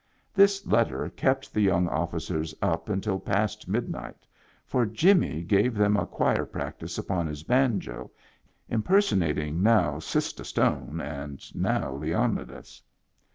[0.33, 4.25] This letter kept the young officers up until past midnight,
[4.65, 8.09] for Jimmy gave them a choir practice upon his banjo,
[8.67, 12.81] impersonating now Sistah Stone and now Leonidas.